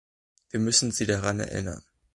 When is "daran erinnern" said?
1.05-1.83